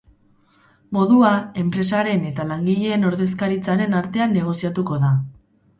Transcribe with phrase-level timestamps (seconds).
[0.97, 1.33] Modua,
[1.65, 5.19] enpresaren eta langileen ordezkaritzaren artean negoziatuko da.